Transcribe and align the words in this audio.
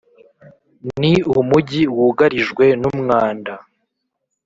Ni 0.99 1.13
umujyi 1.39 1.83
wugarijwe. 1.95 2.65
Numwanda 2.81 3.53